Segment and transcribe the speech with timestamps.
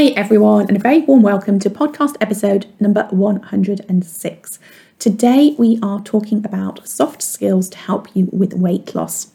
[0.00, 4.58] Hi, everyone, and a very warm welcome to podcast episode number 106.
[4.98, 9.30] Today, we are talking about soft skills to help you with weight loss.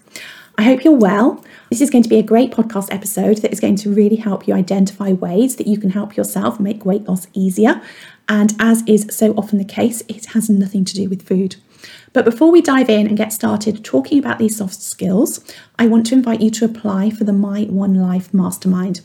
[0.58, 1.44] I hope you're well.
[1.70, 4.48] This is going to be a great podcast episode that is going to really help
[4.48, 7.80] you identify ways that you can help yourself make weight loss easier.
[8.28, 11.54] And as is so often the case, it has nothing to do with food.
[12.12, 15.44] But before we dive in and get started talking about these soft skills,
[15.78, 19.02] I want to invite you to apply for the My One Life Mastermind.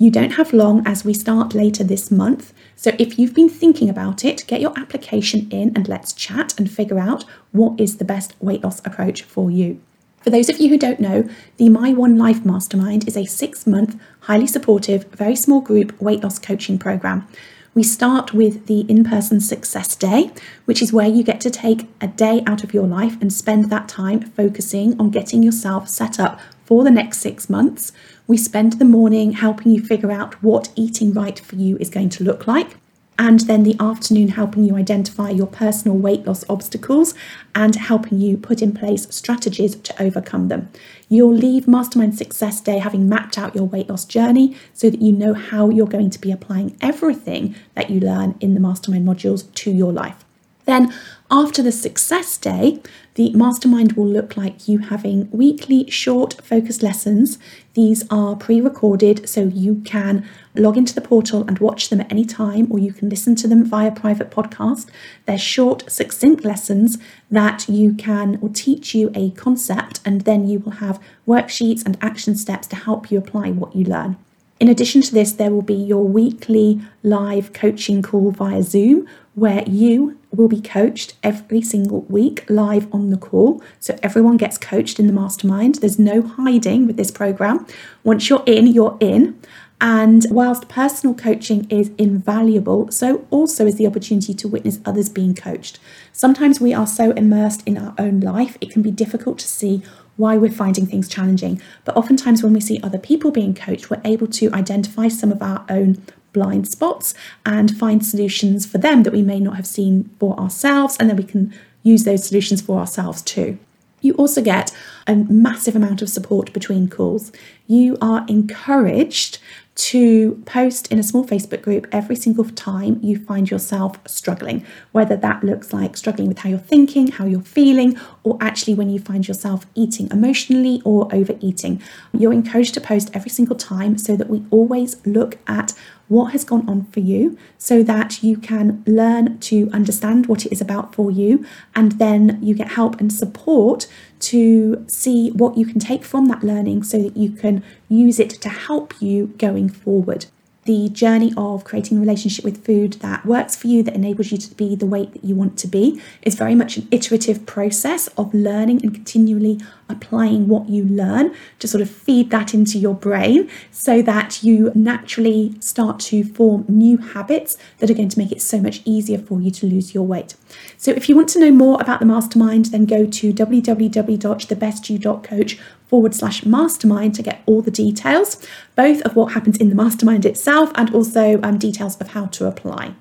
[0.00, 2.54] You don't have long as we start later this month.
[2.74, 6.70] So if you've been thinking about it, get your application in and let's chat and
[6.70, 9.78] figure out what is the best weight loss approach for you.
[10.22, 11.28] For those of you who don't know,
[11.58, 16.22] the My One Life Mastermind is a six month, highly supportive, very small group weight
[16.22, 17.28] loss coaching program.
[17.74, 20.32] We start with the in person success day,
[20.64, 23.68] which is where you get to take a day out of your life and spend
[23.68, 27.92] that time focusing on getting yourself set up for the next six months.
[28.30, 32.10] We spend the morning helping you figure out what eating right for you is going
[32.10, 32.76] to look like.
[33.18, 37.12] And then the afternoon, helping you identify your personal weight loss obstacles
[37.56, 40.68] and helping you put in place strategies to overcome them.
[41.08, 45.10] You'll leave Mastermind Success Day having mapped out your weight loss journey so that you
[45.10, 49.52] know how you're going to be applying everything that you learn in the Mastermind modules
[49.54, 50.24] to your life.
[50.70, 50.94] Then,
[51.32, 52.80] after the success day,
[53.14, 57.40] the mastermind will look like you having weekly short focused lessons.
[57.74, 62.12] These are pre recorded, so you can log into the portal and watch them at
[62.12, 64.88] any time, or you can listen to them via private podcast.
[65.26, 66.98] They're short, succinct lessons
[67.32, 71.98] that you can or teach you a concept, and then you will have worksheets and
[72.00, 74.16] action steps to help you apply what you learn.
[74.60, 79.64] In addition to this, there will be your weekly live coaching call via Zoom where
[79.66, 83.62] you will be coached every single week live on the call.
[83.78, 85.76] So everyone gets coached in the mastermind.
[85.76, 87.66] There's no hiding with this program.
[88.04, 89.40] Once you're in, you're in.
[89.80, 95.34] And whilst personal coaching is invaluable, so also is the opportunity to witness others being
[95.34, 95.78] coached.
[96.12, 99.82] Sometimes we are so immersed in our own life, it can be difficult to see
[100.20, 101.60] why we're finding things challenging.
[101.84, 105.42] But oftentimes, when we see other people being coached, we're able to identify some of
[105.42, 106.00] our own
[106.32, 107.14] blind spots
[107.44, 111.16] and find solutions for them that we may not have seen for ourselves, and then
[111.16, 113.58] we can use those solutions for ourselves too.
[114.02, 114.74] You also get
[115.06, 117.32] a massive amount of support between calls.
[117.66, 119.38] You are encouraged
[119.80, 125.16] to post in a small Facebook group every single time you find yourself struggling, whether
[125.16, 128.98] that looks like struggling with how you're thinking, how you're feeling, or actually when you
[128.98, 131.80] find yourself eating emotionally or overeating.
[132.12, 135.72] You're encouraged to post every single time so that we always look at
[136.08, 140.52] what has gone on for you so that you can learn to understand what it
[140.52, 143.86] is about for you and then you get help and support
[144.20, 148.30] to see what you can take from that learning so that you can use it
[148.30, 150.26] to help you going forward.
[150.64, 154.38] The journey of creating a relationship with food that works for you, that enables you
[154.38, 158.08] to be the weight that you want to be, is very much an iterative process
[158.08, 159.58] of learning and continually
[159.90, 164.72] applying what you learn to sort of feed that into your brain so that you
[164.74, 169.18] naturally start to form new habits that are going to make it so much easier
[169.18, 170.34] for you to lose your weight.
[170.76, 175.58] So, if you want to know more about the mastermind, then go to www.thebestyou.coach
[175.88, 178.46] forward slash mastermind to get all the details,
[178.76, 182.46] both of what happens in the mastermind itself and also um, details of how to
[182.46, 182.94] apply.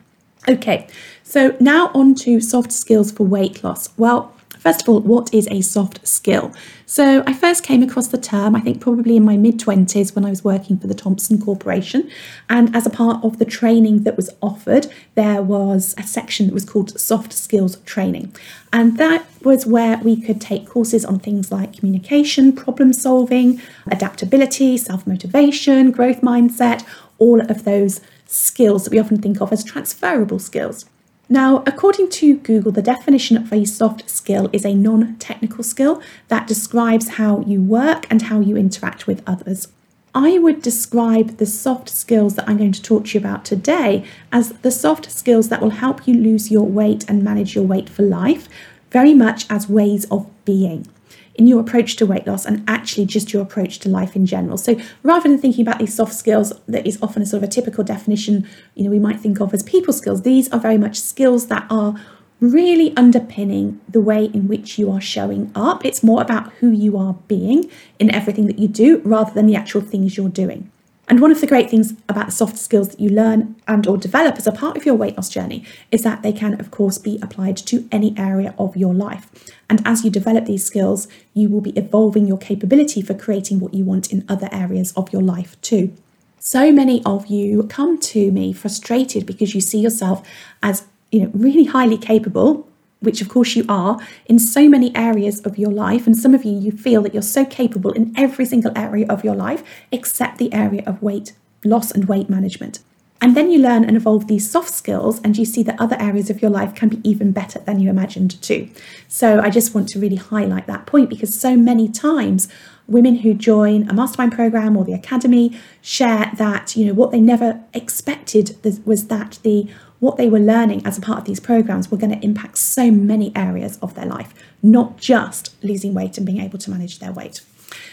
[0.47, 0.87] Okay,
[1.21, 3.89] so now on to soft skills for weight loss.
[3.97, 6.53] Well, First of all, what is a soft skill?
[6.85, 10.25] So, I first came across the term, I think probably in my mid 20s when
[10.25, 12.09] I was working for the Thomson Corporation.
[12.49, 16.53] And as a part of the training that was offered, there was a section that
[16.53, 18.35] was called soft skills training.
[18.73, 24.77] And that was where we could take courses on things like communication, problem solving, adaptability,
[24.77, 26.85] self motivation, growth mindset,
[27.17, 30.85] all of those skills that we often think of as transferable skills.
[31.31, 36.01] Now, according to Google, the definition of a soft skill is a non technical skill
[36.27, 39.67] that describes how you work and how you interact with others.
[40.15, 44.03] I would describe the soft skills that I'm going to talk to you about today
[44.31, 47.89] as the soft skills that will help you lose your weight and manage your weight
[47.89, 48.49] for life,
[48.89, 50.87] very much as ways of being.
[51.35, 54.57] In your approach to weight loss and actually just your approach to life in general.
[54.57, 57.51] So rather than thinking about these soft skills that is often a sort of a
[57.51, 60.99] typical definition, you know, we might think of as people skills, these are very much
[60.99, 61.95] skills that are
[62.39, 65.85] really underpinning the way in which you are showing up.
[65.85, 69.55] It's more about who you are being in everything that you do rather than the
[69.55, 70.71] actual things you're doing.
[71.09, 73.97] And one of the great things about the soft skills that you learn and or
[73.97, 76.99] develop as a part of your weight loss journey is that they can of course
[76.99, 79.27] be applied to any area of your life.
[79.67, 83.73] And as you develop these skills, you will be evolving your capability for creating what
[83.73, 85.91] you want in other areas of your life too.
[86.37, 90.25] So many of you come to me frustrated because you see yourself
[90.61, 92.68] as you know, really highly capable,
[92.99, 96.05] which of course you are, in so many areas of your life.
[96.05, 99.23] And some of you, you feel that you're so capable in every single area of
[99.23, 102.79] your life, except the area of weight loss and weight management.
[103.21, 106.29] And then you learn and evolve these soft skills, and you see that other areas
[106.29, 108.69] of your life can be even better than you imagined too.
[109.09, 112.47] So I just want to really highlight that point because so many times
[112.87, 117.21] women who join a mastermind program or the academy share that you know what they
[117.21, 119.67] never expected was that the
[119.99, 122.89] what they were learning as a part of these programs were going to impact so
[122.89, 124.33] many areas of their life,
[124.63, 127.41] not just losing weight and being able to manage their weight.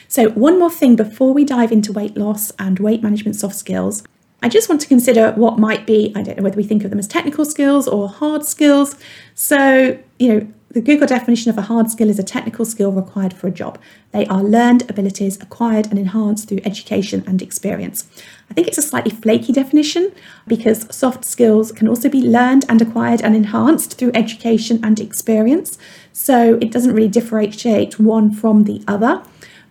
[0.08, 4.04] So, one more thing before we dive into weight loss and weight management soft skills,
[4.42, 6.90] I just want to consider what might be, I don't know whether we think of
[6.90, 8.94] them as technical skills or hard skills.
[9.34, 13.32] So, you know, the Google definition of a hard skill is a technical skill required
[13.32, 13.78] for a job.
[14.12, 18.06] They are learned abilities acquired and enhanced through education and experience.
[18.50, 20.12] I think it's a slightly flaky definition
[20.46, 25.78] because soft skills can also be learned and acquired and enhanced through education and experience.
[26.12, 29.22] So it doesn't really differentiate one from the other.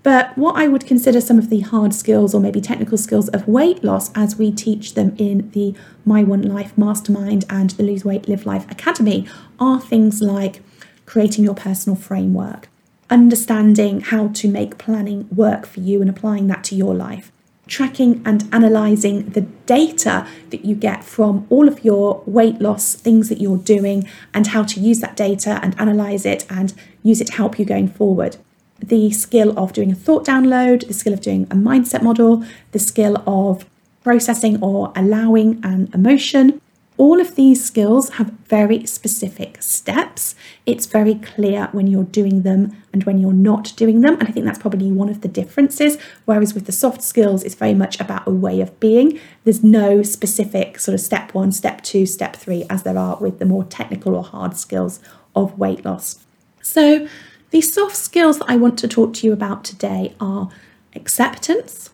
[0.06, 3.48] But what I would consider some of the hard skills or maybe technical skills of
[3.48, 5.74] weight loss as we teach them in the
[6.06, 9.28] My One Life Mastermind and the Lose Weight Live Life Academy
[9.60, 10.62] are things like
[11.08, 12.70] creating your personal framework,
[13.10, 17.32] understanding how to make planning work for you and applying that to your life,
[17.66, 23.28] tracking and analyzing the data that you get from all of your weight loss things
[23.30, 27.26] that you're doing and how to use that data and analyze it and use it
[27.26, 28.38] to help you going forward.
[28.88, 32.80] The skill of doing a thought download, the skill of doing a mindset model, the
[32.80, 33.66] skill of
[34.04, 36.62] processing or allowing an emotion,
[36.98, 40.36] all of these skills have very specific steps.
[40.66, 44.14] It's very clear when you're doing them and when you're not doing them.
[44.20, 45.98] And I think that's probably one of the differences.
[46.26, 49.20] Whereas with the soft skills, it's very much about a way of being.
[49.44, 53.40] There's no specific sort of step one, step two, step three, as there are with
[53.40, 55.02] the more technical or hard skills
[55.36, 56.20] of weight loss.
[56.62, 57.10] So,
[57.56, 60.50] the soft skills that I want to talk to you about today are
[60.94, 61.90] acceptance,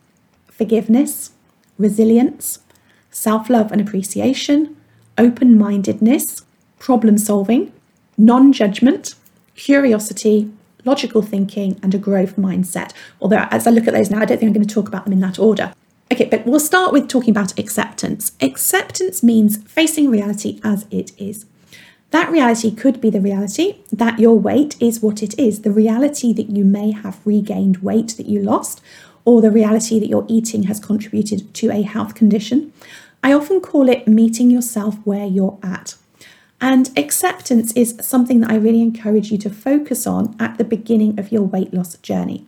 [0.48, 1.30] forgiveness,
[1.78, 2.58] resilience,
[3.12, 4.76] self love and appreciation
[5.16, 6.42] open mindedness,
[6.80, 7.72] problem solving,
[8.18, 9.14] non judgment,
[9.54, 10.50] curiosity,
[10.84, 12.92] logical thinking, and a growth mindset.
[13.20, 15.04] Although, as I look at those now, I don't think I'm going to talk about
[15.04, 15.72] them in that order.
[16.10, 18.32] Okay, but we'll start with talking about acceptance.
[18.40, 21.46] Acceptance means facing reality as it is.
[22.12, 26.34] That reality could be the reality that your weight is what it is, the reality
[26.34, 28.82] that you may have regained weight that you lost,
[29.24, 32.70] or the reality that your eating has contributed to a health condition,
[33.22, 35.94] I often call it meeting yourself where you're at.
[36.60, 41.18] And acceptance is something that I really encourage you to focus on at the beginning
[41.18, 42.46] of your weight loss journey.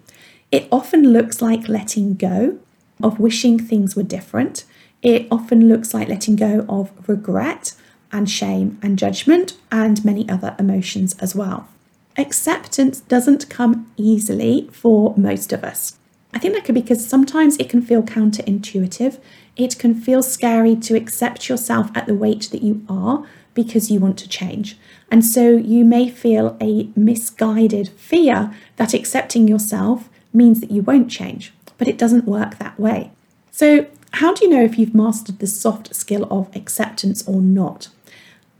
[0.53, 2.59] It often looks like letting go
[3.03, 4.65] of wishing things were different.
[5.01, 7.75] It often looks like letting go of regret
[8.15, 11.69] and shame and judgment and many other emotions as well.
[12.17, 15.99] Acceptance doesn't come easily for most of us.
[16.33, 19.19] I think that could be because sometimes it can feel counterintuitive.
[19.57, 24.01] It can feel scary to accept yourself at the weight that you are because you
[24.01, 24.79] want to change.
[25.11, 31.11] And so you may feel a misguided fear that accepting yourself means that you won't
[31.11, 33.11] change, but it doesn't work that way.
[33.51, 37.89] So, how do you know if you've mastered the soft skill of acceptance or not?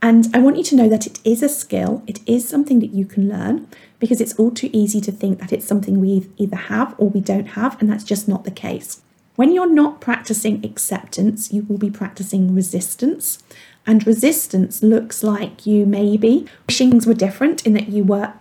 [0.05, 2.93] And I want you to know that it is a skill, it is something that
[2.93, 6.57] you can learn because it's all too easy to think that it's something we either
[6.57, 9.01] have or we don't have, and that's just not the case.
[9.35, 13.39] When you're not practicing acceptance, you will be practicing resistance.
[13.87, 18.31] And resistance looks like you maybe wishing things were different in that you were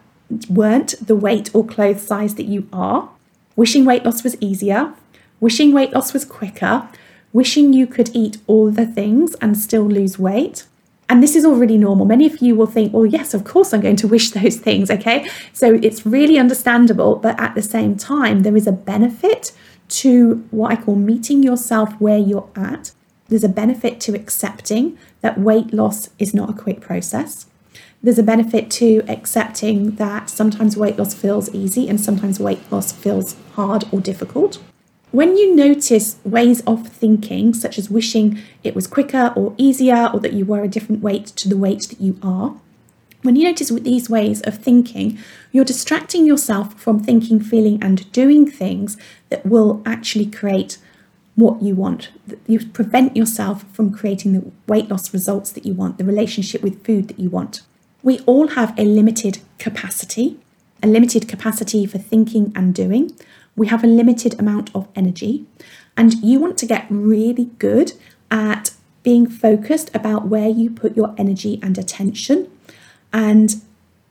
[0.51, 3.09] weren't the weight or clothes size that you are,
[3.57, 4.93] wishing weight loss was easier,
[5.41, 6.91] wishing weight loss was quicker,
[7.33, 10.67] wishing you could eat all the things and still lose weight.
[11.09, 12.07] And this is all really normal.
[12.07, 14.91] Many of you will think, well, yes, of course I'm going to wish those things,
[14.91, 15.29] okay?
[15.53, 19.53] So it's really understandable, but at the same time, there is a benefit
[19.89, 22.93] to what I call meeting yourself where you're at.
[23.29, 27.47] There's a benefit to accepting that weight loss is not a quick process.
[28.03, 32.93] There's a benefit to accepting that sometimes weight loss feels easy and sometimes weight loss
[32.93, 34.59] feels hard or difficult.
[35.15, 40.19] When you notice ways of thinking, such as wishing it was quicker or easier, or
[40.19, 42.57] that you were a different weight to the weight that you are,
[43.23, 45.17] when you notice these ways of thinking,
[45.53, 48.97] you're distracting yourself from thinking, feeling, and doing things
[49.29, 50.79] that will actually create
[51.37, 52.11] what you want.
[52.49, 56.85] You prevent yourself from creating the weight loss results that you want, the relationship with
[56.85, 57.63] food that you want.
[58.03, 60.41] We all have a limited capacity,
[60.83, 63.13] a limited capacity for thinking and doing
[63.57, 65.47] we have a limited amount of energy,
[65.97, 67.93] and you want to get really good
[68.31, 72.51] at being focused about where you put your energy and attention.
[73.13, 73.63] And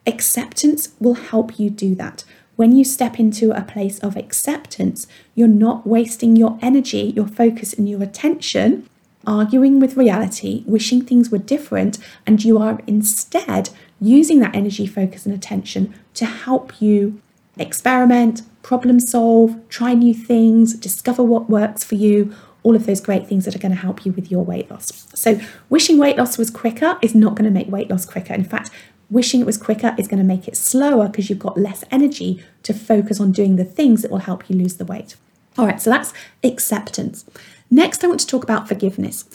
[0.05, 2.23] acceptance will help you do that.
[2.55, 7.73] When you step into a place of acceptance, you're not wasting your energy, your focus,
[7.73, 8.88] and your attention
[9.25, 13.69] arguing with reality, wishing things were different, and you are instead
[14.00, 17.21] using that energy, focus, and attention to help you
[17.57, 22.33] experiment, problem solve, try new things, discover what works for you,
[22.63, 25.07] all of those great things that are going to help you with your weight loss.
[25.13, 28.33] So, wishing weight loss was quicker is not going to make weight loss quicker.
[28.33, 28.72] In fact,
[29.10, 32.43] wishing it was quicker is going to make it slower because you've got less energy
[32.63, 35.15] to focus on doing the things that will help you lose the weight.
[35.57, 37.25] All right, so that's acceptance.
[37.69, 39.25] Next, I want to talk about forgiveness.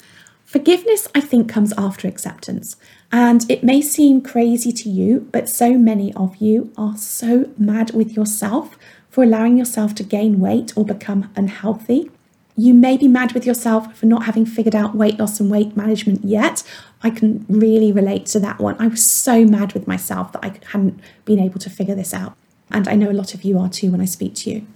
[0.43, 2.75] Forgiveness, I think, comes after acceptance.
[3.11, 7.91] And it may seem crazy to you, but so many of you are so mad
[7.91, 8.77] with yourself
[9.09, 12.11] for allowing yourself to gain weight or become unhealthy.
[12.55, 15.75] You may be mad with yourself for not having figured out weight loss and weight
[15.75, 16.61] management yet.
[17.01, 18.75] I can really relate to that one.
[18.79, 22.35] I was so mad with myself that I hadn't been able to figure this out.
[22.69, 24.67] And I know a lot of you are too when I speak to you.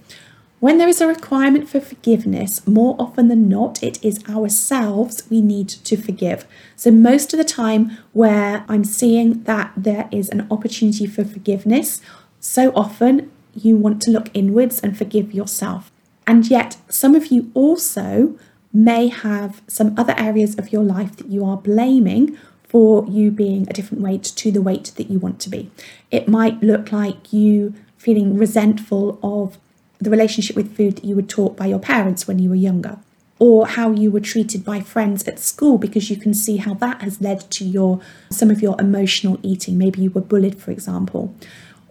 [0.60, 5.42] When there is a requirement for forgiveness, more often than not, it is ourselves we
[5.42, 6.46] need to forgive.
[6.76, 12.00] So, most of the time, where I'm seeing that there is an opportunity for forgiveness,
[12.40, 15.92] so often you want to look inwards and forgive yourself.
[16.26, 18.38] And yet, some of you also
[18.72, 23.68] may have some other areas of your life that you are blaming for you being
[23.68, 25.70] a different weight to the weight that you want to be.
[26.10, 29.58] It might look like you feeling resentful of
[30.04, 32.98] the relationship with food that you were taught by your parents when you were younger,
[33.38, 37.02] or how you were treated by friends at school because you can see how that
[37.02, 39.76] has led to your some of your emotional eating.
[39.76, 41.34] Maybe you were bullied, for example.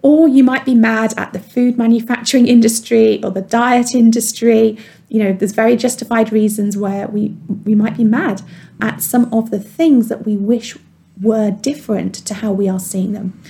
[0.02, 4.76] Or you might be mad at the food manufacturing industry or the diet industry.
[5.08, 8.42] You know, there's very justified reasons where we, we might be mad
[8.82, 10.76] at some of the things that we wish
[11.20, 13.40] were different to how we are seeing them.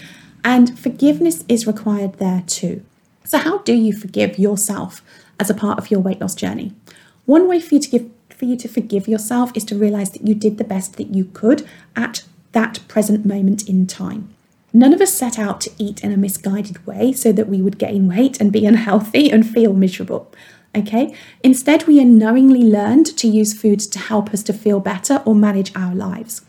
[0.44, 2.85] And forgiveness is required there too.
[3.24, 5.02] So, how do you forgive yourself
[5.40, 6.72] as a part of your weight loss journey?
[7.24, 10.26] One way for you to give for you to forgive yourself is to realize that
[10.26, 11.66] you did the best that you could
[11.96, 14.34] at that present moment in time.
[14.72, 17.78] None of us set out to eat in a misguided way so that we would
[17.78, 20.30] gain weight and be unhealthy and feel miserable.
[20.76, 21.14] Okay?
[21.44, 25.74] Instead, we unknowingly learned to use food to help us to feel better or manage
[25.76, 26.44] our lives.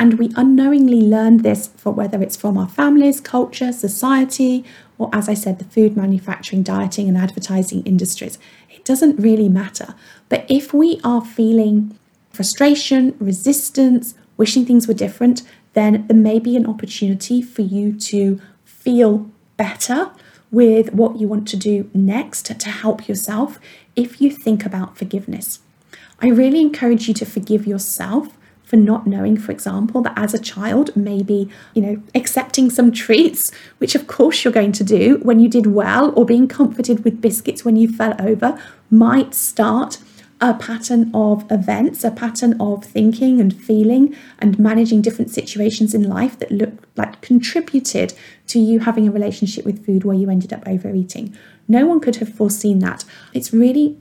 [0.00, 4.64] And we unknowingly learn this for whether it's from our families, culture, society,
[4.96, 8.38] or as I said, the food manufacturing, dieting, and advertising industries.
[8.70, 9.94] It doesn't really matter.
[10.30, 11.98] But if we are feeling
[12.32, 15.42] frustration, resistance, wishing things were different,
[15.74, 20.12] then there may be an opportunity for you to feel better
[20.50, 23.58] with what you want to do next to help yourself
[23.96, 25.58] if you think about forgiveness.
[26.22, 28.38] I really encourage you to forgive yourself
[28.70, 33.50] for not knowing, for example, that as a child, maybe, you know, accepting some treats,
[33.78, 37.20] which of course you're going to do when you did well, or being comforted with
[37.20, 38.56] biscuits when you fell over,
[38.88, 39.98] might start
[40.40, 46.08] a pattern of events, a pattern of thinking and feeling and managing different situations in
[46.08, 48.14] life that look like contributed
[48.46, 51.36] to you having a relationship with food where you ended up overeating.
[51.66, 53.04] No one could have foreseen that.
[53.34, 53.98] It's really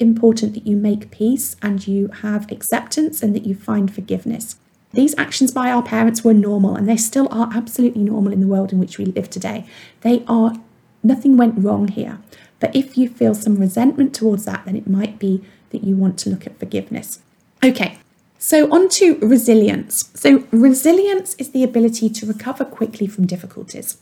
[0.00, 4.56] important that you make peace and you have acceptance and that you find forgiveness.
[4.92, 8.46] These actions by our parents were normal and they still are absolutely normal in the
[8.46, 9.66] world in which we live today.
[10.00, 10.54] They are,
[11.02, 12.18] nothing went wrong here.
[12.58, 16.18] But if you feel some resentment towards that, then it might be that you want
[16.20, 17.20] to look at forgiveness.
[17.62, 17.98] Okay,
[18.38, 20.10] so on to resilience.
[20.14, 23.96] So, resilience is the ability to recover quickly from difficulties.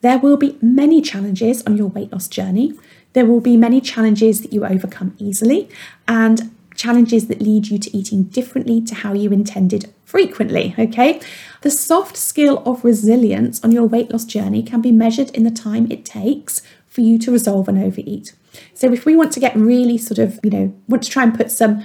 [0.00, 2.74] There will be many challenges on your weight loss journey.
[3.12, 5.68] There will be many challenges that you overcome easily
[6.06, 10.74] and challenges that lead you to eating differently to how you intended frequently.
[10.78, 11.20] Okay,
[11.62, 15.50] the soft skill of resilience on your weight loss journey can be measured in the
[15.50, 18.32] time it takes for you to resolve an overeat.
[18.74, 21.34] So if we want to get really sort of, you know, want to try and
[21.34, 21.84] put some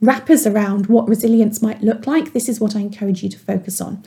[0.00, 3.80] wrappers around what resilience might look like, this is what I encourage you to focus
[3.80, 4.02] on.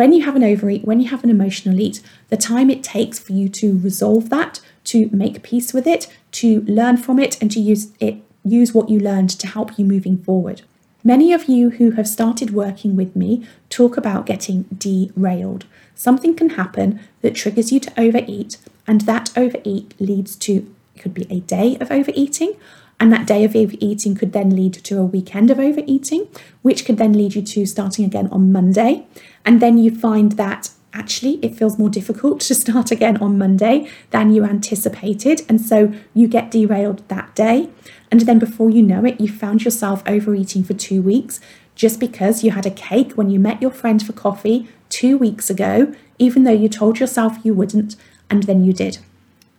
[0.00, 3.18] When you have an overeat, when you have an emotional eat, the time it takes
[3.18, 7.50] for you to resolve that, to make peace with it, to learn from it, and
[7.50, 10.62] to use it, use what you learned to help you moving forward.
[11.04, 15.66] Many of you who have started working with me talk about getting derailed.
[15.94, 21.26] Something can happen that triggers you to overeat, and that overeat leads to could be
[21.28, 22.54] a day of overeating,
[23.00, 26.28] and that day of overeating could then lead to a weekend of overeating,
[26.60, 29.06] which could then lead you to starting again on Monday.
[29.44, 33.88] And then you find that actually it feels more difficult to start again on Monday
[34.10, 35.40] than you anticipated.
[35.48, 37.70] And so you get derailed that day.
[38.10, 41.40] And then before you know it, you found yourself overeating for two weeks
[41.74, 45.48] just because you had a cake when you met your friend for coffee two weeks
[45.48, 47.96] ago, even though you told yourself you wouldn't,
[48.28, 48.98] and then you did.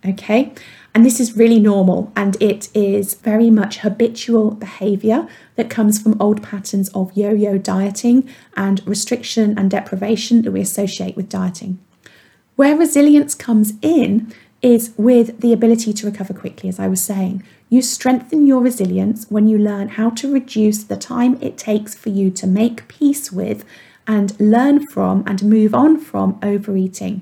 [0.06, 0.54] Okay.
[0.94, 6.22] And this is really normal and it is very much habitual behavior that comes from
[6.22, 11.80] old patterns of yo yo dieting and restriction and deprivation that we associate with dieting.
[12.58, 17.44] Where resilience comes in is with the ability to recover quickly, as I was saying.
[17.70, 22.10] You strengthen your resilience when you learn how to reduce the time it takes for
[22.10, 23.66] you to make peace with
[24.06, 27.22] and learn from and move on from overeating.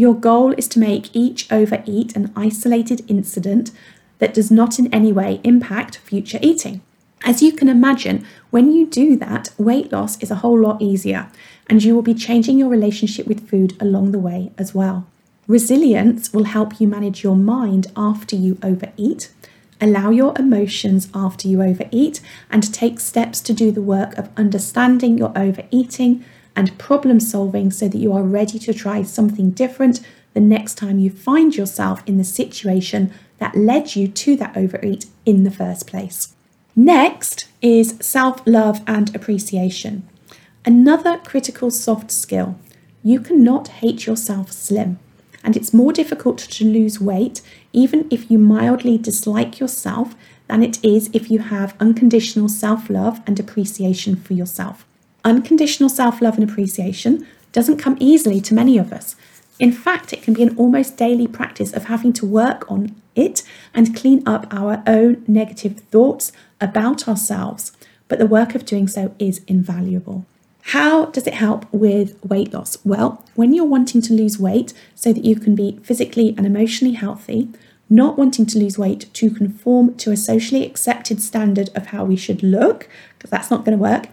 [0.00, 3.70] Your goal is to make each overeat an isolated incident
[4.18, 6.80] that does not in any way impact future eating.
[7.26, 11.28] As you can imagine, when you do that, weight loss is a whole lot easier,
[11.68, 15.06] and you will be changing your relationship with food along the way as well.
[15.46, 19.30] Resilience will help you manage your mind after you overeat,
[19.82, 25.18] allow your emotions after you overeat, and take steps to do the work of understanding
[25.18, 26.24] your overeating
[26.60, 29.98] and problem solving so that you are ready to try something different
[30.34, 35.06] the next time you find yourself in the situation that led you to that overeat
[35.24, 36.36] in the first place.
[36.76, 40.06] Next is self love and appreciation.
[40.66, 42.58] Another critical soft skill.
[43.02, 44.98] You cannot hate yourself slim,
[45.42, 47.40] and it's more difficult to lose weight
[47.72, 50.14] even if you mildly dislike yourself
[50.46, 54.84] than it is if you have unconditional self love and appreciation for yourself.
[55.24, 59.16] Unconditional self love and appreciation doesn't come easily to many of us.
[59.58, 63.42] In fact, it can be an almost daily practice of having to work on it
[63.74, 67.72] and clean up our own negative thoughts about ourselves.
[68.08, 70.24] But the work of doing so is invaluable.
[70.62, 72.78] How does it help with weight loss?
[72.84, 76.94] Well, when you're wanting to lose weight so that you can be physically and emotionally
[76.94, 77.50] healthy,
[77.88, 82.16] not wanting to lose weight to conform to a socially accepted standard of how we
[82.16, 84.06] should look, because that's not going to work,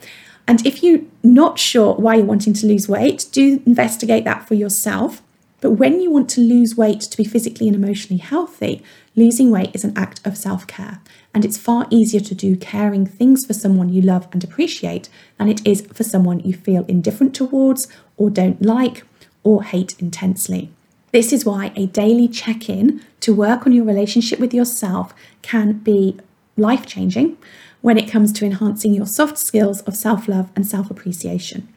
[0.48, 4.54] and if you're not sure why you're wanting to lose weight, do investigate that for
[4.54, 5.22] yourself.
[5.60, 8.84] But when you want to lose weight to be physically and emotionally healthy,
[9.16, 11.02] losing weight is an act of self care.
[11.34, 15.50] And it's far easier to do caring things for someone you love and appreciate than
[15.50, 19.04] it is for someone you feel indifferent towards, or don't like,
[19.44, 20.70] or hate intensely.
[21.12, 25.74] This is why a daily check in to work on your relationship with yourself can
[25.74, 26.18] be
[26.58, 27.38] life changing
[27.82, 31.68] when it comes to enhancing your soft skills of self love and self appreciation.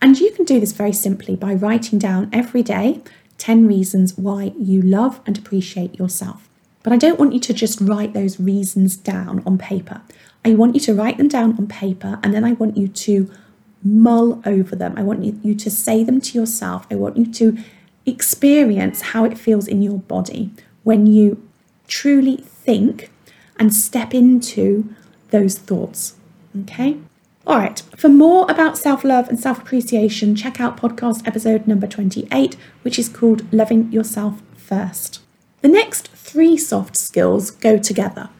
[0.00, 3.02] And you can do this very simply by writing down every day
[3.38, 6.48] 10 reasons why you love and appreciate yourself.
[6.82, 10.00] But I don't want you to just write those reasons down on paper.
[10.44, 13.30] I want you to write them down on paper and then I want you to
[13.82, 14.94] mull over them.
[14.96, 16.86] I want you to say them to yourself.
[16.90, 17.58] I want you to
[18.06, 20.50] experience how it feels in your body
[20.82, 21.46] when you
[21.86, 23.10] truly think
[23.60, 24.92] and step into
[25.30, 26.16] those thoughts.
[26.62, 26.96] Okay?
[27.46, 31.86] All right, for more about self love and self appreciation, check out podcast episode number
[31.86, 35.20] 28, which is called Loving Yourself First.
[35.62, 38.30] The next three soft skills go together.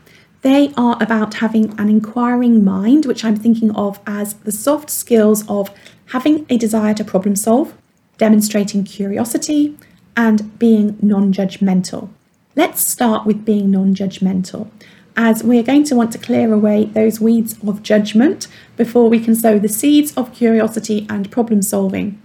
[0.43, 5.47] They are about having an inquiring mind, which I'm thinking of as the soft skills
[5.49, 5.71] of
[6.07, 7.75] having a desire to problem solve,
[8.17, 9.77] demonstrating curiosity,
[10.17, 12.11] and being non judgmental.
[12.57, 14.71] Let's start with being non judgmental
[15.16, 19.20] as we are going to want to clear away those weeds of judgment before we
[19.20, 22.20] can sow the seeds of curiosity and problem solving.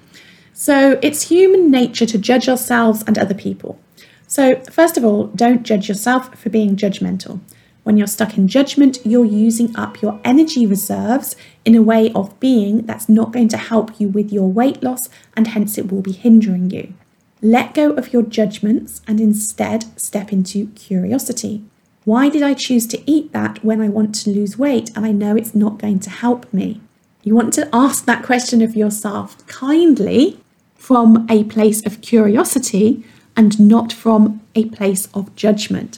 [0.54, 3.80] So, it's human nature to judge ourselves and other people.
[4.28, 7.41] So, first of all, don't judge yourself for being judgmental.
[7.84, 12.39] When you're stuck in judgment, you're using up your energy reserves in a way of
[12.39, 16.02] being that's not going to help you with your weight loss and hence it will
[16.02, 16.95] be hindering you.
[17.43, 21.63] Let go of your judgments and instead step into curiosity.
[22.06, 25.12] Why did I choose to eat that when I want to lose weight and I
[25.12, 26.80] know it's not going to help me?
[27.24, 30.39] You want to ask that question of yourself kindly
[30.76, 33.04] from a place of curiosity
[33.36, 35.98] and not from a place of judgment.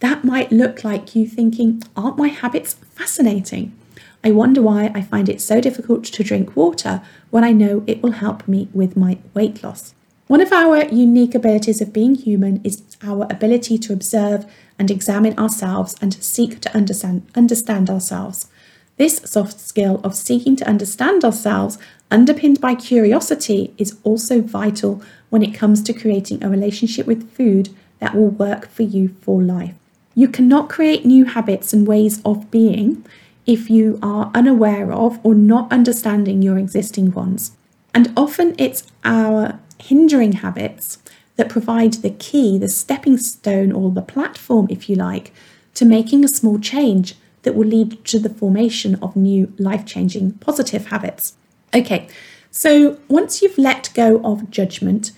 [0.00, 3.78] That might look like you thinking, Aren't my habits fascinating?
[4.24, 8.02] I wonder why I find it so difficult to drink water when I know it
[8.02, 9.93] will help me with my weight loss.
[10.26, 14.46] One of our unique abilities of being human is our ability to observe
[14.78, 18.48] and examine ourselves and seek to understand, understand ourselves.
[18.96, 21.76] This soft skill of seeking to understand ourselves,
[22.10, 27.68] underpinned by curiosity, is also vital when it comes to creating a relationship with food
[27.98, 29.74] that will work for you for life.
[30.14, 33.04] You cannot create new habits and ways of being
[33.44, 37.52] if you are unaware of or not understanding your existing ones.
[37.92, 40.98] And often it's our hindering habits
[41.36, 45.32] that provide the key, the stepping stone, or the platform, if you like,
[45.74, 50.32] to making a small change that will lead to the formation of new life changing
[50.34, 51.34] positive habits.
[51.74, 52.08] Okay,
[52.50, 55.12] so once you've let go of judgment,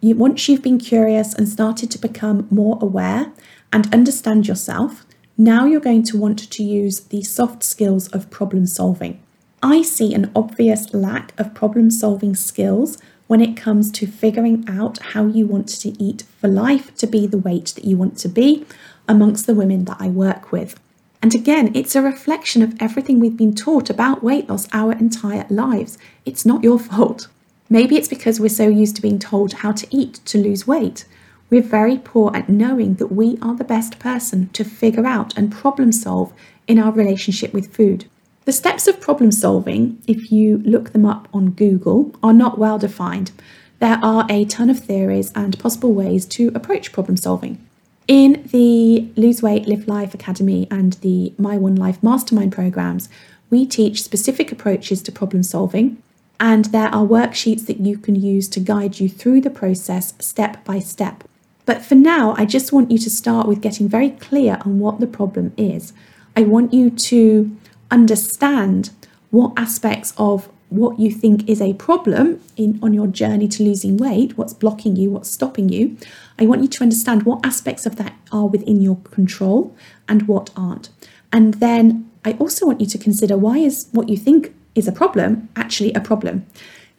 [0.00, 3.32] you, once you've been curious and started to become more aware
[3.72, 5.06] and understand yourself,
[5.38, 9.22] now you're going to want to use the soft skills of problem solving.
[9.62, 12.98] I see an obvious lack of problem solving skills
[13.30, 17.28] when it comes to figuring out how you want to eat for life to be
[17.28, 18.66] the weight that you want to be
[19.06, 20.80] amongst the women that I work with.
[21.22, 25.46] And again, it's a reflection of everything we've been taught about weight loss our entire
[25.48, 25.96] lives.
[26.24, 27.28] It's not your fault.
[27.68, 31.04] Maybe it's because we're so used to being told how to eat to lose weight.
[31.50, 35.52] We're very poor at knowing that we are the best person to figure out and
[35.52, 36.32] problem solve
[36.66, 38.06] in our relationship with food.
[38.46, 42.78] The steps of problem solving, if you look them up on Google, are not well
[42.78, 43.32] defined.
[43.80, 47.64] There are a ton of theories and possible ways to approach problem solving.
[48.08, 53.08] In the Lose Weight, Live Life Academy and the My One Life Mastermind programs,
[53.50, 56.02] we teach specific approaches to problem solving,
[56.38, 60.64] and there are worksheets that you can use to guide you through the process step
[60.64, 61.24] by step.
[61.66, 64.98] But for now, I just want you to start with getting very clear on what
[64.98, 65.92] the problem is.
[66.36, 67.56] I want you to
[67.90, 68.90] understand
[69.30, 73.96] what aspects of what you think is a problem in on your journey to losing
[73.96, 75.96] weight, what's blocking you, what's stopping you.
[76.38, 79.76] I want you to understand what aspects of that are within your control
[80.08, 80.88] and what aren't.
[81.32, 84.92] And then I also want you to consider why is what you think is a
[84.92, 86.46] problem actually a problem.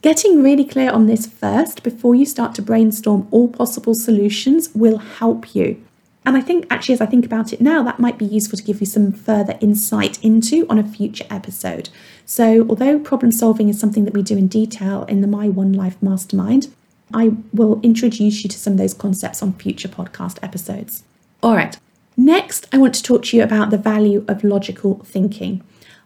[0.02, 4.98] Getting really clear on this first before you start to brainstorm all possible solutions will
[4.98, 5.82] help you.
[6.26, 8.64] And I think actually, as I think about it now, that might be useful to
[8.64, 11.90] give you some further insight into on a future episode.
[12.26, 15.74] So, although problem solving is something that we do in detail in the My One
[15.74, 16.74] Life Mastermind,
[17.14, 21.04] I will introduce you to some of those concepts on future podcast episodes.
[21.42, 21.78] All right,
[22.16, 25.64] next, I want to talk to you about the value of logical thinking.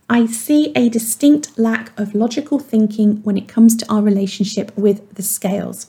[0.09, 5.15] I see a distinct lack of logical thinking when it comes to our relationship with
[5.15, 5.87] the scales.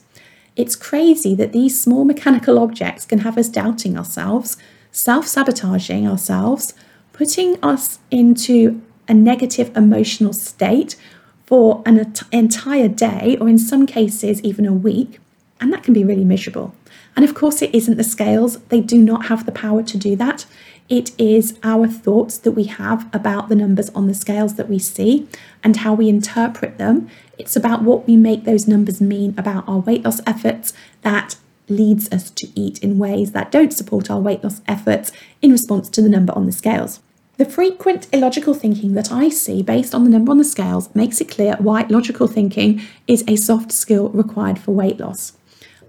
[0.56, 4.56] It's crazy that these small mechanical objects can have us doubting ourselves,
[4.90, 6.72] self sabotaging ourselves,
[7.12, 10.96] putting us into a negative emotional state
[11.44, 15.20] for an entire day, or in some cases, even a week.
[15.60, 16.74] And that can be really miserable.
[17.14, 20.16] And of course, it isn't the scales, they do not have the power to do
[20.16, 20.46] that.
[20.88, 24.78] It is our thoughts that we have about the numbers on the scales that we
[24.78, 25.26] see
[25.64, 27.08] and how we interpret them.
[27.38, 30.72] It's about what we make those numbers mean about our weight loss efforts
[31.02, 31.36] that
[31.68, 35.88] leads us to eat in ways that don't support our weight loss efforts in response
[35.90, 37.00] to the number on the scales.
[37.38, 41.20] The frequent illogical thinking that I see based on the number on the scales makes
[41.20, 45.34] it clear why logical thinking is a soft skill required for weight loss.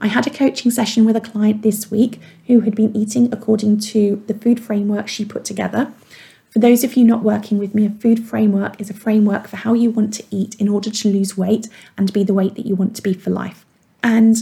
[0.02, 3.80] I had a coaching session with a client this week who had been eating according
[3.80, 5.94] to the food framework she put together.
[6.50, 9.58] For those of you not working with me, a food framework is a framework for
[9.58, 12.66] how you want to eat in order to lose weight and be the weight that
[12.66, 13.66] you want to be for life.
[14.02, 14.38] And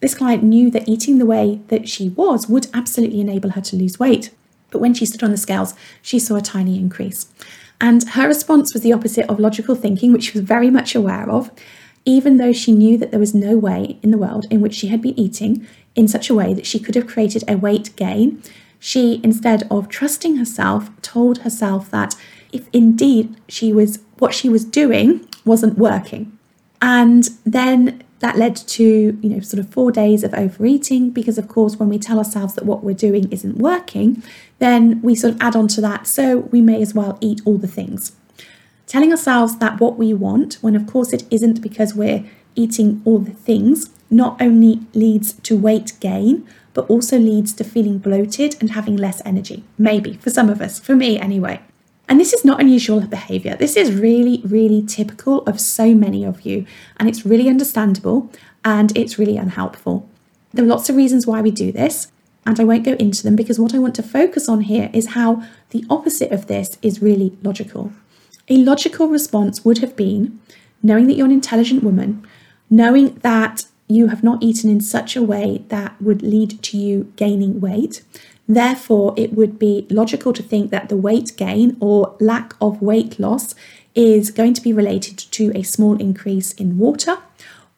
[0.00, 3.76] this client knew that eating the way that she was would absolutely enable her to
[3.76, 4.30] lose weight.
[4.70, 7.26] But when she stood on the scales, she saw a tiny increase.
[7.80, 11.28] And her response was the opposite of logical thinking, which she was very much aware
[11.28, 11.50] of
[12.04, 14.88] even though she knew that there was no way in the world in which she
[14.88, 18.42] had been eating in such a way that she could have created a weight gain,
[18.84, 22.16] she, instead of trusting herself, told herself that
[22.52, 26.36] if indeed she was what she was doing wasn't working.
[26.80, 28.84] And then that led to,
[29.20, 32.54] you know, sort of four days of overeating because, of course, when we tell ourselves
[32.54, 34.22] that what we're doing isn't working,
[34.58, 36.08] then we sort of add on to that.
[36.08, 38.12] So we may as well eat all the things
[38.92, 42.22] telling ourselves that what we want, when of course it isn't because we're
[42.54, 47.98] eating all the things, not only leads to weight gain, but also leads to feeling
[47.98, 49.64] bloated and having less energy.
[49.78, 51.60] Maybe for some of us, for me anyway.
[52.08, 53.56] And this is not unusual behavior.
[53.56, 56.66] This is really, really typical of so many of you,
[56.98, 58.30] and it's really understandable
[58.64, 60.08] and it's really unhelpful.
[60.52, 62.12] There are lots of reasons why we do this,
[62.44, 65.08] and I won't go into them because what I want to focus on here is
[65.08, 67.92] how the opposite of this is really logical.
[68.48, 70.40] A logical response would have been
[70.82, 72.26] knowing that you're an intelligent woman,
[72.68, 77.12] knowing that you have not eaten in such a way that would lead to you
[77.16, 78.02] gaining weight.
[78.48, 83.18] Therefore, it would be logical to think that the weight gain or lack of weight
[83.18, 83.54] loss
[83.94, 87.18] is going to be related to a small increase in water,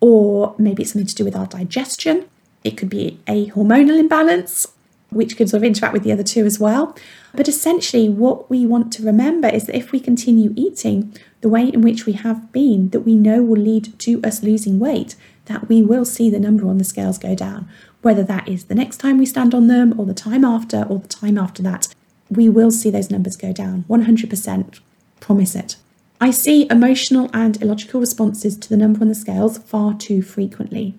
[0.01, 2.27] or maybe it's something to do with our digestion.
[2.63, 4.67] It could be a hormonal imbalance,
[5.11, 6.97] which could sort of interact with the other two as well.
[7.35, 11.69] But essentially, what we want to remember is that if we continue eating the way
[11.69, 15.15] in which we have been, that we know will lead to us losing weight,
[15.47, 17.69] that we will see the number on the scales go down.
[18.03, 20.99] Whether that is the next time we stand on them, or the time after, or
[20.99, 21.89] the time after that,
[22.31, 23.85] we will see those numbers go down.
[23.89, 24.81] 100%
[25.21, 25.77] promise it.
[26.21, 30.99] I see emotional and illogical responses to the number on the scales far too frequently.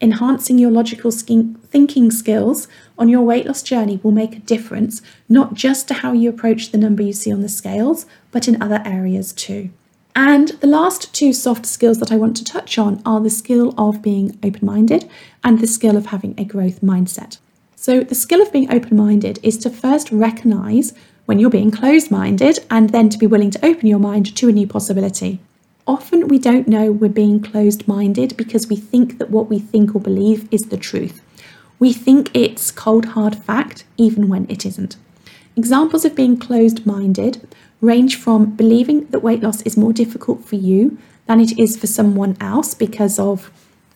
[0.00, 5.54] Enhancing your logical thinking skills on your weight loss journey will make a difference, not
[5.54, 8.82] just to how you approach the number you see on the scales, but in other
[8.84, 9.70] areas too.
[10.14, 13.74] And the last two soft skills that I want to touch on are the skill
[13.78, 15.08] of being open minded
[15.42, 17.38] and the skill of having a growth mindset.
[17.76, 20.92] So, the skill of being open minded is to first recognize
[21.24, 24.48] when you're being closed minded and then to be willing to open your mind to
[24.48, 25.40] a new possibility.
[25.86, 29.94] Often we don't know we're being closed minded because we think that what we think
[29.94, 31.22] or believe is the truth.
[31.78, 34.96] We think it's cold hard fact even when it isn't.
[35.56, 37.46] Examples of being closed minded
[37.80, 41.86] range from believing that weight loss is more difficult for you than it is for
[41.86, 43.50] someone else because of,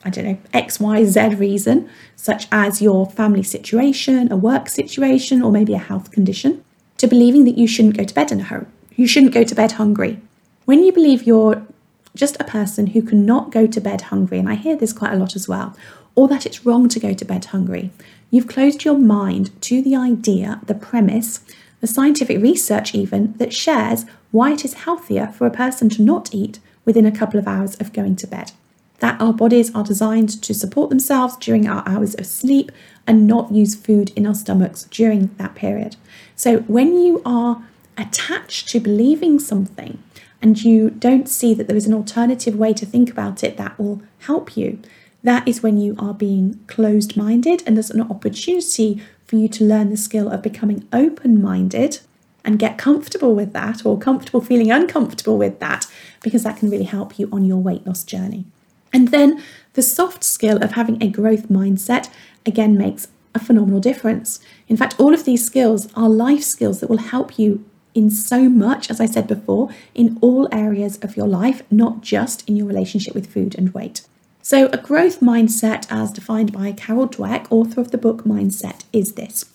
[0.04, 5.42] I don't know, X, Y, Z reason, such as your family situation, a work situation,
[5.42, 6.62] or maybe a health condition,
[6.98, 8.66] to believing that you shouldn't go to bed in a hurry.
[8.94, 10.20] You shouldn't go to bed hungry.
[10.64, 11.66] When you believe you're
[12.14, 15.16] just a person who cannot go to bed hungry, and I hear this quite a
[15.16, 15.76] lot as well,
[16.14, 17.90] or that it's wrong to go to bed hungry,
[18.30, 21.40] you've closed your mind to the idea, the premise
[21.80, 26.34] the scientific research even that shares why it is healthier for a person to not
[26.34, 28.52] eat within a couple of hours of going to bed.
[29.00, 32.72] That our bodies are designed to support themselves during our hours of sleep
[33.06, 35.96] and not use food in our stomachs during that period.
[36.34, 37.62] So when you are
[37.98, 40.02] attached to believing something
[40.40, 43.78] and you don't see that there is an alternative way to think about it that
[43.78, 44.78] will help you,
[45.26, 49.64] that is when you are being closed minded and there's an opportunity for you to
[49.64, 51.98] learn the skill of becoming open minded
[52.44, 55.86] and get comfortable with that or comfortable feeling uncomfortable with that
[56.22, 58.44] because that can really help you on your weight loss journey.
[58.92, 62.08] And then the soft skill of having a growth mindset
[62.46, 64.38] again makes a phenomenal difference.
[64.68, 68.48] In fact, all of these skills are life skills that will help you in so
[68.48, 72.66] much, as I said before, in all areas of your life, not just in your
[72.66, 74.06] relationship with food and weight.
[74.48, 79.14] So, a growth mindset, as defined by Carol Dweck, author of the book Mindset, is
[79.14, 79.46] this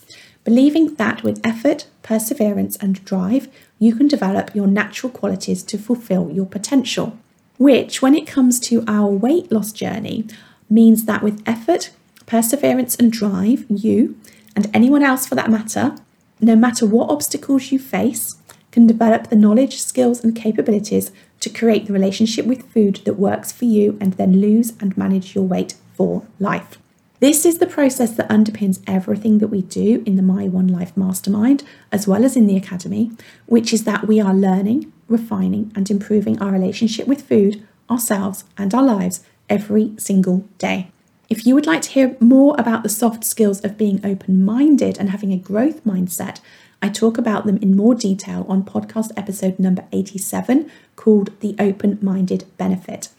[0.43, 3.47] believing that with effort, perseverance, and drive,
[3.79, 7.17] you can develop your natural qualities to fulfill your potential.
[7.57, 10.27] Which, when it comes to our weight loss journey,
[10.69, 11.91] means that with effort,
[12.25, 14.17] perseverance, and drive, you,
[14.57, 15.95] and anyone else for that matter,
[16.41, 18.40] no matter what obstacles you face,
[18.71, 23.51] can develop the knowledge, skills, and capabilities to create the relationship with food that works
[23.51, 26.77] for you and then lose and manage your weight for life.
[27.19, 30.97] This is the process that underpins everything that we do in the My One Life
[30.97, 33.11] Mastermind, as well as in the Academy,
[33.45, 38.73] which is that we are learning, refining, and improving our relationship with food, ourselves, and
[38.73, 40.89] our lives every single day.
[41.29, 44.97] If you would like to hear more about the soft skills of being open minded
[44.97, 46.39] and having a growth mindset,
[46.81, 51.99] I talk about them in more detail on podcast episode number 87 called The Open
[52.01, 53.09] Minded Benefit.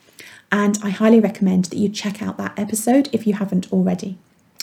[0.50, 4.18] And I highly recommend that you check out that episode if you haven't already.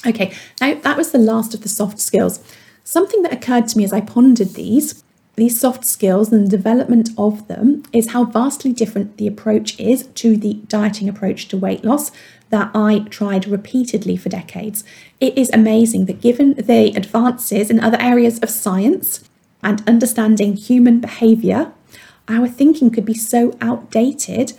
[0.05, 2.43] Okay, now that was the last of the soft skills.
[2.83, 5.03] Something that occurred to me as I pondered these,
[5.35, 10.07] these soft skills and the development of them, is how vastly different the approach is
[10.07, 12.11] to the dieting approach to weight loss
[12.49, 14.83] that I tried repeatedly for decades.
[15.19, 19.23] It is amazing that given the advances in other areas of science
[19.61, 21.71] and understanding human behavior,
[22.27, 24.53] our thinking could be so outdated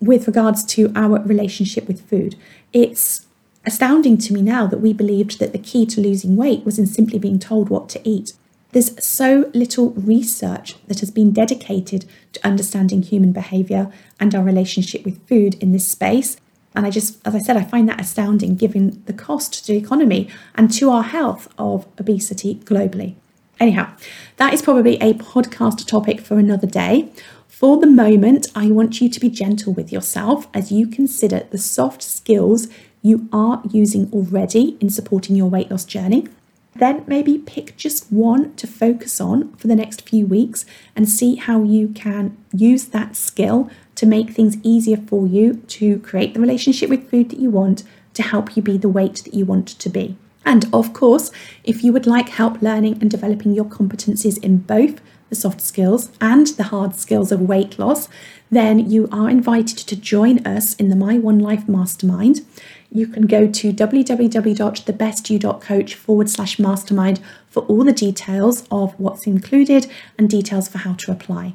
[0.00, 2.36] with regards to our relationship with food.
[2.72, 3.26] It's
[3.64, 6.86] astounding to me now that we believed that the key to losing weight was in
[6.86, 8.32] simply being told what to eat.
[8.72, 15.04] There's so little research that has been dedicated to understanding human behavior and our relationship
[15.04, 16.36] with food in this space
[16.76, 19.78] and I just, as I said, I find that astounding given the cost to the
[19.78, 23.14] economy and to our health of obesity globally.
[23.58, 23.90] Anyhow,
[24.36, 27.10] that is probably a podcast topic for another day.
[27.48, 31.56] For the moment, I want you to be gentle with yourself as you consider the
[31.56, 32.68] soft skills
[33.00, 36.28] you are using already in supporting your weight loss journey.
[36.74, 41.36] Then maybe pick just one to focus on for the next few weeks and see
[41.36, 46.40] how you can use that skill to make things easier for you to create the
[46.40, 47.82] relationship with food that you want
[48.14, 50.16] to help you be the weight that you want to be.
[50.44, 51.32] And of course,
[51.64, 56.12] if you would like help learning and developing your competencies in both the soft skills
[56.20, 58.08] and the hard skills of weight loss,
[58.50, 62.46] then you are invited to join us in the My One Life Mastermind.
[62.92, 69.88] You can go to www.thebestyou.coach forward slash mastermind for all the details of what's included
[70.16, 71.54] and details for how to apply.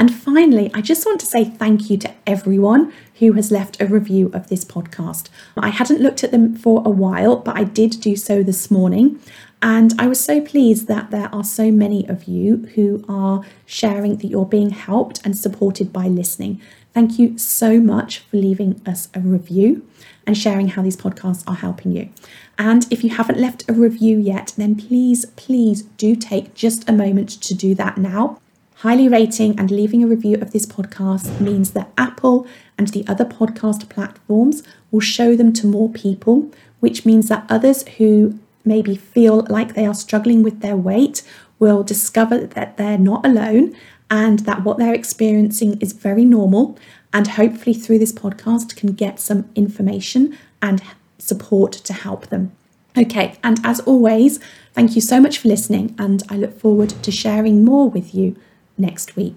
[0.00, 3.86] And finally, I just want to say thank you to everyone who has left a
[3.86, 5.28] review of this podcast.
[5.58, 9.20] I hadn't looked at them for a while, but I did do so this morning.
[9.60, 14.16] And I was so pleased that there are so many of you who are sharing
[14.16, 16.62] that you're being helped and supported by listening.
[16.94, 19.86] Thank you so much for leaving us a review
[20.26, 22.08] and sharing how these podcasts are helping you.
[22.58, 26.92] And if you haven't left a review yet, then please, please do take just a
[26.92, 28.38] moment to do that now.
[28.80, 32.46] Highly rating and leaving a review of this podcast means that Apple
[32.78, 37.86] and the other podcast platforms will show them to more people, which means that others
[37.98, 41.22] who maybe feel like they are struggling with their weight
[41.58, 43.76] will discover that they're not alone
[44.10, 46.78] and that what they're experiencing is very normal.
[47.12, 50.82] And hopefully, through this podcast, can get some information and
[51.18, 52.52] support to help them.
[52.96, 54.40] Okay, and as always,
[54.72, 58.36] thank you so much for listening, and I look forward to sharing more with you
[58.80, 59.34] next week.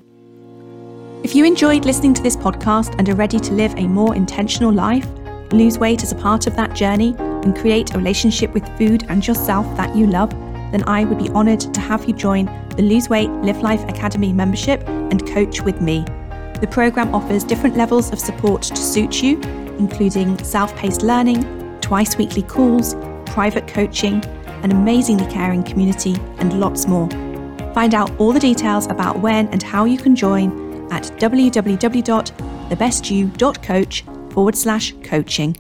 [1.24, 4.72] If you enjoyed listening to this podcast and are ready to live a more intentional
[4.72, 5.08] life,
[5.52, 9.26] lose weight as a part of that journey, and create a relationship with food and
[9.26, 10.32] yourself that you love,
[10.72, 14.34] then I would be honoured to have you join the Lose Weight Live Life Academy
[14.34, 16.04] membership and coach with me.
[16.60, 19.40] The programme offers different levels of support to suit you,
[19.78, 24.24] including self paced learning, twice weekly calls, private coaching,
[24.64, 27.10] an amazingly caring community, and lots more.
[27.74, 30.52] Find out all the details about when and how you can join
[30.92, 35.58] at www.thebestyou.coach forward slash coaching.